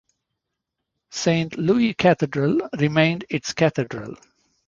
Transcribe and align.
Saint 1.11 1.55
Louis 1.59 1.93
Cathedral 1.93 2.67
remained 2.79 3.25
its 3.29 3.53
cathedral. 3.53 4.15